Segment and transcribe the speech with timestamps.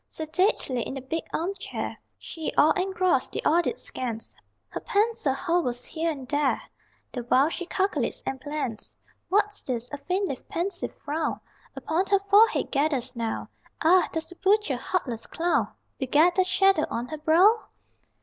[0.07, 4.33] Sedately, in the big armchair, She, all engrossed, the audit scans
[4.69, 6.59] Her pencil hovers here and there
[7.11, 8.95] The while she calculates and plans;
[9.29, 9.91] What's this?
[9.91, 11.39] A faintly pensive frown
[11.75, 13.49] Upon her forehead gathers now
[13.83, 17.65] Ah, does the butcher heartless clown Beget that shadow on her brow?